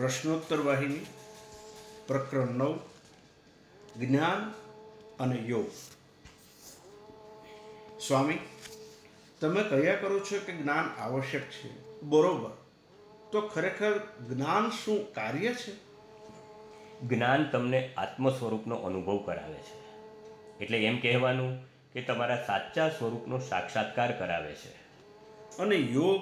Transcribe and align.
પ્રશ્નોત્તર 0.00 0.56
વાહિની 0.56 1.06
પ્રકરણ 2.06 2.50
નવ 2.50 2.78
જ્ઞાન 3.98 4.54
અને 5.20 5.36
યોગ. 5.36 5.70
સ્વામી 8.00 8.38
તમે 9.40 9.62
કહ્યા 9.62 9.94
કરો 9.94 10.18
છો 10.18 10.38
કે 10.46 10.52
જ્ઞાન 10.52 11.00
આવશ્યક 11.00 11.42
છે. 11.42 12.00
બરોબર. 12.00 12.50
તો 13.32 13.40
ખરેખર 13.40 13.98
જ્ઞાન 14.28 14.70
શું 14.70 15.12
કાર્ય 15.12 15.54
છે? 15.54 15.72
જ્ઞાન 17.00 17.50
તમને 17.50 17.94
આત્મ 17.94 18.30
સ્વરૂપનો 18.30 18.76
અનુભવ 18.76 19.18
કરાવે 19.18 19.58
છે. 19.58 19.98
એટલે 20.60 20.84
એમ 20.84 21.00
કહેવાનું 21.00 21.64
કે 21.92 22.02
તમારા 22.02 22.44
સાચા 22.46 22.88
સ્વરૂપનો 22.88 23.38
સાક્ષાત્કાર 23.38 24.18
કરાવે 24.18 24.54
છે. 24.54 24.70
અને 25.58 25.76
યોગ 25.76 26.20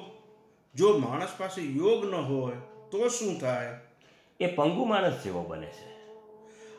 જો 0.75 0.99
માણસ 0.99 1.31
પાસે 1.39 1.63
યોગ 1.63 2.05
ન 2.05 2.15
હોય 2.15 2.57
તો 2.91 3.09
શું 3.09 3.41
થાય? 3.41 3.79
એ 4.41 4.47
પંગુ 4.47 4.85
માણસ 4.85 5.25
જેવો 5.25 5.43
બને 5.43 5.67
છે. 5.67 5.89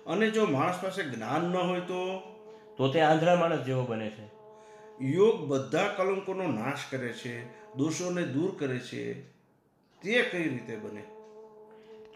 અને 0.06 0.32
જો 0.32 0.46
માણસ 0.46 0.80
પાસે 0.84 1.04
જ્ઞાન 1.04 1.42
ન 1.42 1.56
હોય 1.56 1.80
તો? 1.80 2.20
તો 2.78 2.92
તે 2.94 3.02
આંધળા 3.02 3.36
માણસ 3.36 3.60
જેવો 3.60 3.86
બને 3.86 4.10
છે. 4.10 4.40
યોગ 5.06 5.46
બધા 5.46 5.94
કલંકોનો 5.98 6.48
નાશ 6.48 6.78
કરે 6.90 7.14
છે 7.14 7.46
દોષોને 7.74 8.24
દૂર 8.24 8.56
કરે 8.60 8.80
છે. 8.80 9.24
તે 10.02 10.22
કઈ 10.22 10.50
રીતે 10.50 10.76
બને? 10.76 11.04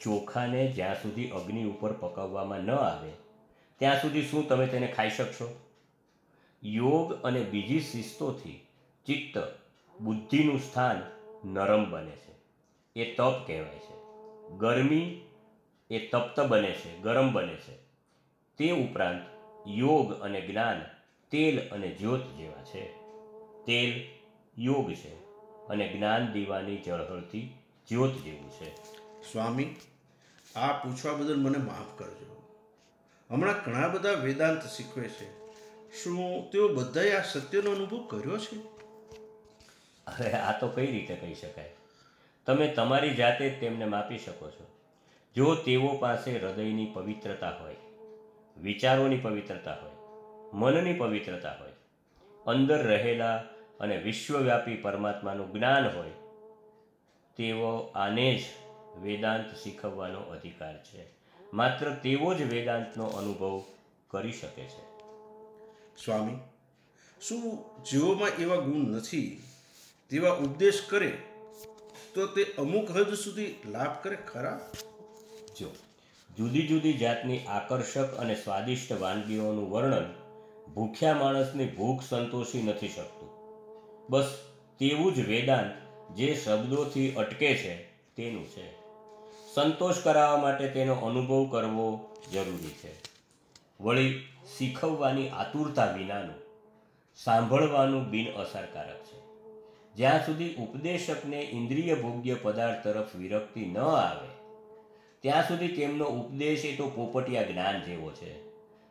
ચોખાને 0.01 0.71
જ્યાં 0.71 1.01
સુધી 1.01 1.29
અગ્નિ 1.29 1.63
ઉપર 1.63 1.93
પકવવામાં 1.93 2.59
ન 2.59 2.71
આવે 2.71 3.11
ત્યાં 3.79 4.01
સુધી 4.01 4.21
શું 4.21 4.47
તમે 4.47 4.67
તેને 4.67 4.87
ખાઈ 4.87 5.09
શકશો? 5.09 5.59
યોગ 6.63 7.23
અને 7.23 7.43
બીજી 7.43 7.79
શિસ્તોથી 7.79 8.67
ચિત્ત 9.05 9.37
બુદ્ધિનું 10.01 10.59
સ્થાન 10.59 11.01
નરમ 11.47 11.91
બને 11.91 12.11
છે. 12.11 12.32
એ 12.95 13.15
તપ 13.15 13.47
કહેવાય 13.47 13.79
છે. 13.79 14.03
ગરમી 14.57 15.21
એ 15.89 16.07
તપ્ત 16.07 16.39
બને 16.39 16.71
છે 16.71 16.99
ગરમ 16.99 17.33
બને 17.33 17.55
છે. 17.55 17.75
તે 18.57 18.71
ઉપરાંત 18.71 19.21
યોગ 19.67 20.21
અને 20.21 20.41
જ્ઞાન 20.41 20.81
તેલ 21.29 21.69
અને 21.69 21.87
જ્યોત 21.87 22.23
જેવા 22.37 22.63
છે. 22.63 22.85
તેલ 23.65 24.05
યોગ 24.57 24.93
છે 24.93 25.15
અને 25.67 25.93
જ્ઞાન 25.93 26.31
દીવાની 26.31 26.77
ઝળહળતી 26.77 27.57
જ્યોત 27.87 28.13
જેવું 28.13 28.49
છે. 28.49 28.75
સ્વામી 29.31 29.75
આ 30.55 30.73
પૂછવા 30.73 31.13
બદલ 31.13 31.35
મને 31.35 31.57
માફ 31.57 31.99
કરજો. 31.99 32.43
હમણાં 33.31 33.63
ઘણા 33.65 33.87
બધા 33.87 34.11
વેદાંત 34.11 34.61
શીખવે 34.63 35.09
છે. 35.09 35.43
શું 36.03 36.51
તેઓ 36.51 36.67
બધાએ 36.67 37.11
આ 37.11 37.21
સત્યનો 37.21 37.71
અનુભવ 37.71 38.07
કર્યો 38.07 38.37
છે? 38.37 38.55
અરે 40.07 40.31
આ 40.31 40.59
તો 40.59 40.67
કઈ 40.67 40.85
રીતે 40.85 41.15
કહી 41.15 41.35
શકાય? 41.35 41.75
તમે 42.45 42.67
તમારી 42.67 43.13
જાતે 43.13 43.49
તેમને 43.49 43.85
માપી 43.85 44.17
શકો 44.17 44.49
છો. 44.49 44.65
જો 45.35 45.55
તેઓ 45.55 45.97
પાસે 45.97 46.39
હૃદયની 46.39 46.91
પવિત્રતા 46.93 47.49
હોય, 47.49 47.75
વિચારોની 48.61 49.17
પવિત્રતા 49.17 49.73
હોય, 49.73 49.91
મનની 50.53 50.93
પવિત્રતા 50.93 51.51
હોય, 51.51 51.71
અંદર 52.45 52.83
રહેલા 52.83 53.37
અને 53.79 53.97
વિશ્વવ્યાપી 53.97 54.75
પરમાત્માનું 54.75 55.51
જ્ઞાન 55.51 55.85
હોય, 55.97 56.09
તેઓ 57.37 57.77
આને 57.95 58.35
જ 58.35 58.41
વેદાંત 59.01 59.55
શીખવવાનો 59.55 60.19
અધિકાર 60.19 60.83
છે. 60.83 61.05
માત્ર 61.53 61.89
તેઓ 61.89 62.33
જ 62.33 62.41
વેદાંતનો 62.41 63.05
અનુભવ 63.05 63.63
કરી 64.07 64.31
શકે 64.31 64.63
છે. 64.63 64.83
સ્વામી, 66.05 66.37
શું 67.21 67.57
જેઓમાં 67.83 68.29
એવા 68.29 68.55
ગુણ 68.55 68.95
નથી, 68.95 69.43
તેવા 70.09 70.31
ઉપદેશ 70.31 70.83
કરે 70.89 71.17
તો 72.15 72.27
તે 72.27 72.43
અમુક 72.57 72.91
હદ 72.91 73.13
સુધી 73.13 73.55
લાભ 73.65 74.03
કરે 74.03 74.15
ખરા? 74.15 74.71
જો, 75.59 75.67
જુદી 76.37 76.67
જુદી 76.67 76.93
જાતની 76.93 77.39
આકર્ષક 77.39 78.13
અને 78.13 78.35
સ્વાદિષ્ટ 78.35 79.01
વાનગીઓનું 79.01 79.71
વર્ણન 79.71 80.13
ભૂખ્યા 80.73 81.13
માણસની 81.13 81.65
ભૂખ 81.65 82.03
સંતોષી 82.09 82.63
નથી 82.63 82.87
શકતું. 82.87 83.29
બસ 84.09 84.37
તેવું 84.79 85.13
જ 85.13 85.19
વેદાંત 85.19 85.71
જે 86.15 86.35
શબ્દોથી 86.35 87.13
અટકે 87.13 87.55
છે 87.55 87.75
તેનું 88.15 88.47
છે. 88.47 88.71
સંતોષ 89.53 89.97
કરાવવા 89.97 90.37
માટે 90.37 90.69
તેનો 90.69 90.93
અનુભવ 90.93 91.51
કરવો 91.51 92.15
જરૂરી 92.33 92.69
છે. 92.69 92.91
વળી 93.79 94.27
શીખવવાની 94.57 95.29
આતુરતા 95.29 95.85
વિનાનું, 95.85 96.35
સાંભળવાનું 97.15 98.09
બિન 98.09 98.31
અસરકારક 98.31 99.03
છે. 99.03 99.22
જ્યાં 99.95 100.25
સુધી 100.25 100.55
ઉપદેશકને 100.55 101.41
ઇન્દ્રિય 101.41 101.95
ભોગ્ય 101.95 102.35
પદાર્થ 102.35 102.83
તરફ 102.83 103.15
વિરક્તિ 103.15 103.65
ન 103.65 103.77
આવે, 103.77 104.29
ત્યાં 105.21 105.47
સુધી 105.47 105.67
તેમનો 105.67 106.05
ઉપદેશ 106.05 106.65
એ 106.65 106.75
તો 106.75 106.89
પોપટિયા 106.89 107.43
જ્ઞાન 107.43 107.81
જેવો 107.81 108.11
છે. 108.11 108.31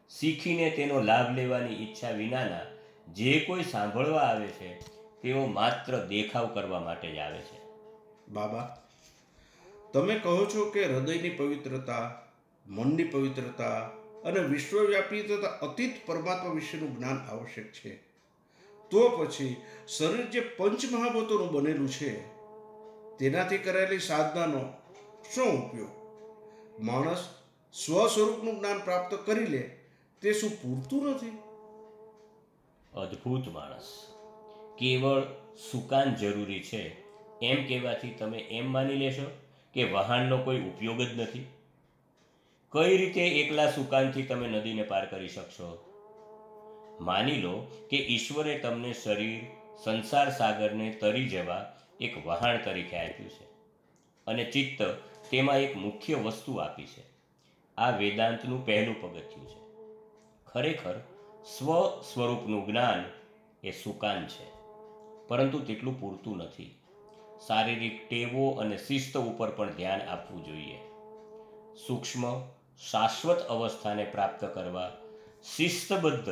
શીખીને 0.09 0.71
તેનો 0.71 1.01
લાભ 1.01 1.37
લેવાની 1.37 1.75
ઈચ્છા 1.75 2.11
વિનાના 2.11 2.61
જે 3.13 3.41
કોઈ 3.41 3.63
સાંભળવા 3.63 4.21
આવે 4.21 4.47
છે, 4.47 4.81
તેઓ 5.23 5.47
માત્ર 5.47 6.07
દેખાવ 6.07 6.47
કરવા 6.47 6.81
માટે 6.81 7.13
જ 7.13 7.19
આવે 7.19 7.39
છે. 7.39 7.59
બાબા, 8.29 8.79
તમે 9.93 10.19
કહો 10.19 10.47
છો 10.47 10.71
કે 10.71 10.85
હૃદયની 10.85 11.31
પવિત્રતા, 11.31 12.23
મનની 12.67 13.05
પવિત્રતા 13.05 13.81
અને 14.25 14.41
વિશ્વવ્યાપી 14.41 15.23
તથા 15.23 15.49
અતીત 15.49 15.95
પરમાત્મા 16.07 16.53
વિશેનું 16.53 16.97
જ્ઞાન 16.97 17.19
આવશ્યક 17.19 17.73
છે. 17.73 18.12
તો 18.93 19.09
પછી 19.09 19.57
શરીર 19.89 20.27
જે 20.27 20.41
પંચમહાભૂતોનું 20.41 21.53
બનેલું 21.53 21.89
છે, 21.89 22.29
તેનાથી 23.17 23.59
કરાયેલી 23.59 23.99
સાધનાનો 23.99 24.73
શું 25.35 25.71
ઉપયોગ? 25.71 25.89
માણસ 26.81 27.29
સ્વ 27.73 28.07
સ્વરૂપનું 28.07 28.59
જ્ઞાન 28.59 28.79
પ્રાપ્ત 28.79 29.15
કરી 29.15 29.47
લે, 29.47 29.79
તે 30.23 30.33
શું 30.33 30.51
પૂરતું 30.51 31.11
નથી? 31.11 31.39
અદ્ભુત 32.95 33.49
માણસ. 33.49 34.07
કેવળ 34.79 35.23
સુકાન 35.71 36.15
જરૂરી 36.15 36.63
છે, 36.63 37.01
એમ 37.43 37.67
કહેવાથી 37.69 38.11
તમે 38.11 38.39
એમ 38.39 38.73
માની 38.73 38.95
લેશો 38.95 39.31
કે 39.75 39.85
વહાણનો 39.85 40.39
કોઈ 40.39 40.61
ઉપયોગ 40.61 41.03
જ 41.03 41.21
નથી? 41.21 41.47
કઈ 42.73 42.97
રીતે 42.97 43.21
એકલા 43.21 43.71
સુકાનથી 43.71 44.23
તમે 44.23 44.49
નદીને 44.49 44.83
પાર 44.83 45.07
કરી 45.07 45.29
શકશો? 45.29 45.92
માની 47.03 47.41
લો 47.41 47.55
કે 47.91 47.99
ઈશ્વરે 48.07 48.59
તમને 48.59 48.93
શરીર, 48.95 49.43
સંસાર 49.85 50.29
સાગરને 50.31 50.89
તરી 51.01 51.29
જવા 51.29 51.63
એક 52.01 52.27
વહાણ 52.27 52.63
તરીકે 52.65 52.97
આપ્યું 52.97 53.31
છે 53.31 53.47
અને 54.27 54.45
ચિત્ત 54.45 54.83
તેમાં 55.31 55.59
એક 55.59 55.77
મુખ્ય 55.77 56.15
વસ્તુ 56.17 56.57
આપી 56.57 56.87
છે. 56.87 57.05
આ 57.79 57.91
વેદાંતનું 57.91 58.67
પહેલું 58.67 59.01
પગથિયું 59.01 59.49
છે. 59.49 59.61
ખરેખર 60.47 60.97
સ્વ 61.59 61.69
સ્વરૂપનું 62.01 62.67
જ્ઞાન 62.67 63.05
એ 63.63 63.71
સુકાન 63.71 64.27
છે, 64.27 64.47
પરંતુ 65.29 65.59
તેટલું 65.59 66.01
પૂરતું 66.01 66.37
નથી. 66.37 66.71
શારીરિક 67.47 68.09
ટેવો 68.09 68.51
અને 68.51 68.77
શિસ્ત 68.77 69.17
ઉપર 69.17 69.51
પણ 69.51 69.71
ધ્યાન 69.71 70.03
આપવું 70.03 70.45
જોઈએ. 70.45 70.79
સૂક્ષ્મ, 71.87 72.25
શાશ્વત 72.91 73.39
અવસ્થાને 73.47 74.05
પ્રાપ્ત 74.05 74.45
કરવા 74.45 74.91
શિસ્તબદ્ધ 75.57 76.29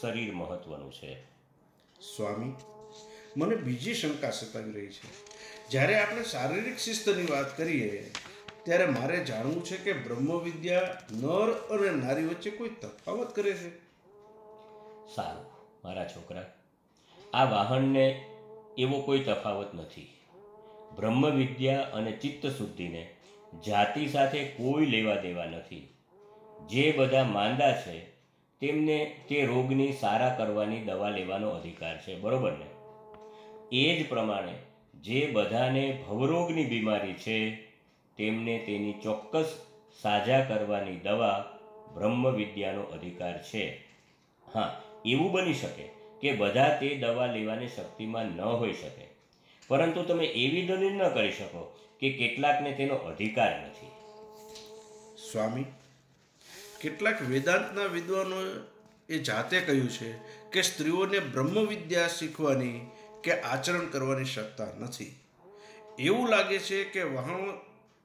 શરીર 0.00 0.32
મહત્વનું 0.32 0.92
છે. 0.92 1.24
સ્વામી 2.16 2.52
મને 3.36 3.56
બીજી 3.56 3.94
શંકા 3.94 4.30
સતાવી 4.30 4.72
રહી 4.72 4.86
છે. 4.86 5.26
જ્યારે 5.70 6.00
આપણે 6.00 6.22
શારીરિક 6.22 6.78
શિસ્તની 6.78 7.26
વાત 7.30 7.56
કરીએ 7.56 8.10
ત્યારે 8.62 8.86
મારે 8.86 9.24
જાણવું 9.24 9.64
છે 9.64 9.76
કે 9.76 9.92
બ્રહ્મવિદ્યા 9.92 10.80
નર 11.10 11.52
અને 11.52 11.90
નારી 11.90 12.26
વચ્ચે 12.26 12.50
કોઈ 12.50 12.68
તફાવત 12.68 13.36
કરે 13.36 13.52
છે? 13.52 13.78
સારું 15.14 15.44
મારા 15.84 16.08
છોકરા 16.08 16.52
આ 17.34 17.44
વાહનને 17.44 18.24
એવો 18.78 19.02
કોઈ 19.02 19.18
તફાવત 19.18 19.74
નથી. 19.74 20.12
બ્રહ્મ 20.96 21.30
વિદ્યા 21.30 21.80
અને 21.80 22.12
ચિત્ત 22.12 22.46
શુદ્ધિને 22.46 23.16
જાતિ 23.66 24.08
સાથે 24.08 24.44
કોઈ 24.44 24.86
લેવા 24.86 25.14
દેવા 25.14 25.44
નથી. 25.44 25.94
જે 26.66 26.92
બધા 26.92 27.24
માંદા 27.24 27.82
છે 27.82 28.15
તેમને 28.60 29.16
તે 29.28 29.46
રોગની 29.46 29.92
સારા 29.92 30.34
કરવાની 30.38 30.80
દવા 30.80 31.10
લેવાનો 31.10 31.48
અધિકાર 31.48 32.00
છે, 32.00 32.18
બરોબર 32.18 32.52
ને? 32.52 32.66
એ 33.72 34.02
જ 34.02 34.08
પ્રમાણે 34.08 34.54
જે 35.00 35.26
બધાને 35.26 36.04
ભવરોગની 36.08 36.64
બીમારી 36.64 37.12
છે, 37.12 37.54
તેમને 38.16 38.58
તેની 38.58 38.92
ચોક્કસ 38.92 39.66
સાજા 40.02 40.44
કરવાની 40.44 40.96
દવા 40.96 41.58
બ્રહ્મ 41.94 42.30
વિદ્યાનો 42.30 42.82
અધિકાર 42.82 43.42
છે. 43.42 43.76
હા, 44.54 44.82
એવું 45.04 45.32
બની 45.32 45.54
શકે 45.54 45.88
કે 46.20 46.32
બધા 46.32 46.76
તે 46.80 46.94
દવા 46.94 47.26
લેવાની 47.26 47.68
શક્તિમાં 47.68 48.24
ન 48.24 48.40
હોઈ 48.40 48.72
શકે. 48.72 49.06
પરંતુ 49.68 50.02
તમે 50.02 50.24
એવી 50.24 50.66
દલીલ 50.66 50.92
ન 50.92 51.08
કરી 51.08 51.30
શકો 51.30 51.76
કે 52.00 52.12
કેટલાકને 52.12 52.72
તેનો 52.72 52.94
અધિકાર 52.94 53.50
નથી. 53.50 53.86
સ્વામી 55.32 55.64
કેટલાક 56.80 57.22
વેદાંતના 57.22 57.84
વિદ્વાનો 57.84 58.36
એ 59.08 59.18
જાતે 59.18 59.60
કહ્યું 59.60 59.88
છે 59.88 60.12
કે 60.52 60.62
સ્ત્રીઓને 60.62 61.18
બ્રહ્મવિદ્યા 61.18 62.08
શીખવાની 62.08 62.80
કે 63.22 63.40
આચરણ 63.40 63.86
કરવાની 63.86 64.24
શકતા 64.24 64.66
નથી. 64.78 65.16
એવું 65.98 66.28
લાગે 66.28 66.58
છે 66.58 66.84
કે 66.84 67.02
વહાણો 67.02 67.52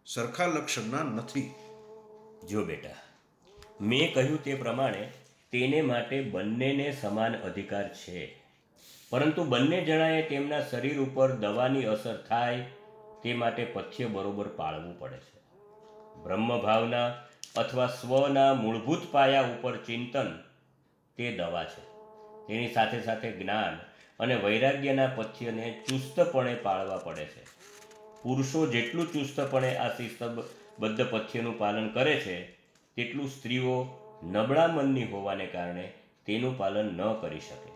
સરખા 0.05 0.45
લક્ષણના 0.45 1.03
નથી. 1.03 1.53
જો 2.49 2.65
બેટા, 2.65 2.95
મેં 3.81 4.13
કહ્યું 4.13 4.43
તે 4.43 4.55
પ્રમાણે 4.55 5.11
તેને 5.51 5.81
માટે 5.81 6.21
બંનેને 6.21 6.97
સમાન 7.01 7.35
અધિકાર 7.37 7.93
છે. 7.93 8.41
પરંતુ 9.09 9.43
બંને 9.43 9.85
જણાએ 9.85 10.21
તેમના 10.21 10.61
શરીર 10.61 10.99
ઉપર 10.99 11.31
દવાની 11.31 11.83
અસર 11.83 12.17
થાય 12.29 12.61
તે 13.23 13.33
માટે 13.33 13.65
પથ્ય 13.65 14.05
બરોબર 14.05 14.47
પાળવું 14.47 14.99
પડે 14.99 15.17
છે. 15.17 15.39
બ્રહ્મભાવના 16.23 17.30
અથવા 17.57 17.87
સ્વના 17.87 18.53
મૂળભૂત 18.53 19.01
પાયા 19.11 19.41
ઉપર 19.41 19.77
ચિંતન 19.77 20.39
તે 21.15 21.37
દવા 21.37 21.63
છે. 21.63 21.81
તેની 22.47 22.73
સાથે 22.73 23.01
સાથે 23.01 23.31
જ્ઞાન 23.31 23.79
અને 24.19 24.35
વૈરાગ્યના 24.35 25.07
પથ્યને 25.07 25.83
ચુસ્તપણે 25.89 26.55
પાળવા 26.55 26.97
પડે 26.97 27.25
છે. 27.25 27.43
પુરુષો 28.23 28.67
જેટલું 28.67 29.13
ચુસ્તપણે 29.13 29.77
આ 29.77 29.87
શિસ્તબદ્ધ 29.87 31.07
પથ્યનું 31.09 31.59
પાલન 31.59 31.89
કરે 31.89 32.15
છે, 32.15 32.41
તેટલું 32.95 33.29
સ્ત્રીઓ 33.29 33.87
નબળા 34.23 34.67
મનની 34.67 35.03
હોવાને 35.03 35.45
કારણે 35.45 35.91
તેનું 36.25 36.57
પાલન 36.57 36.85
ન 36.85 37.13
કરી 37.13 37.39
શકે. 37.39 37.71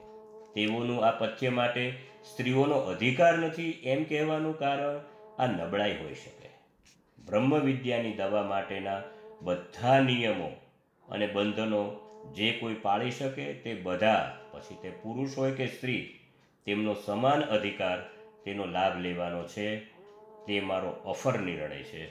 તેઓનું 0.54 1.06
આ 1.06 1.12
પથ્ય 1.12 1.50
માટે 1.50 1.92
સ્ત્રીઓનો 2.34 2.76
અધિકાર 2.76 3.38
નથી 3.38 3.70
એમ 3.72 4.04
કહેવાનું 4.04 4.60
કારણ 4.60 5.00
આ 5.40 5.46
નબળાઈ 5.46 5.98
હોઈ 5.98 6.14
શકે. 6.14 6.50
બ્રહ્મ 7.26 7.60
વિદ્યાની 7.60 8.14
દવા 8.14 8.44
માટેના 8.44 9.02
બધા 9.42 10.00
નિયમો 10.00 10.52
અને 11.10 11.28
બંધનો 11.28 12.00
જે 12.34 12.52
કોઈ 12.52 12.74
પાળી 12.74 13.12
શકે 13.12 13.54
તે 13.54 13.76
બધા, 13.76 14.38
પછી 14.52 14.76
તે 14.82 14.90
પુરુષ 14.90 15.38
હોય 15.38 15.52
કે 15.52 15.68
સ્ત્રી, 15.68 16.20
તેમનો 16.66 16.96
સમાન 17.06 17.42
અધિકાર, 17.42 18.02
તેનો 18.44 18.66
લાભ 18.66 18.98
લેવાનો 18.98 19.48
છે. 19.48 19.80
તે 20.48 20.62
મારો 20.62 20.90
અફર 20.90 21.40
નિર્ણય 21.40 21.84
છે. 21.84 22.08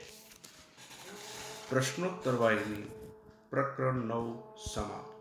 પ્રશ્નોત્તર 1.69 2.31
વાહિની, 2.31 2.89
પ્રકરણ 3.49 3.93
નવ 3.93 4.43
સમાપ્ત. 4.73 5.14